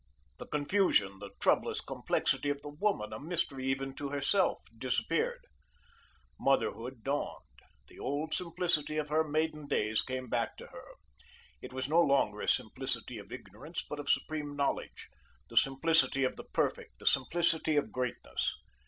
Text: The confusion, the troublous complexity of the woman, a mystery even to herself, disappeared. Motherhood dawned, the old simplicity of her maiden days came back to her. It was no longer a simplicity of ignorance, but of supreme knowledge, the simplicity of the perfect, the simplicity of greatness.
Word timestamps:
The 0.39 0.47
confusion, 0.47 1.19
the 1.19 1.29
troublous 1.39 1.79
complexity 1.79 2.49
of 2.49 2.63
the 2.63 2.71
woman, 2.73 3.13
a 3.13 3.19
mystery 3.19 3.67
even 3.67 3.93
to 3.97 4.09
herself, 4.09 4.57
disappeared. 4.75 5.45
Motherhood 6.39 7.03
dawned, 7.03 7.45
the 7.87 7.99
old 7.99 8.33
simplicity 8.33 8.97
of 8.97 9.09
her 9.09 9.23
maiden 9.23 9.67
days 9.67 10.01
came 10.01 10.27
back 10.27 10.57
to 10.57 10.65
her. 10.65 10.87
It 11.61 11.71
was 11.71 11.87
no 11.87 12.01
longer 12.01 12.41
a 12.41 12.47
simplicity 12.47 13.19
of 13.19 13.31
ignorance, 13.31 13.85
but 13.87 13.99
of 13.99 14.09
supreme 14.09 14.55
knowledge, 14.55 15.07
the 15.51 15.55
simplicity 15.55 16.23
of 16.23 16.35
the 16.35 16.45
perfect, 16.45 16.97
the 16.97 17.05
simplicity 17.05 17.75
of 17.75 17.91
greatness. 17.91 18.55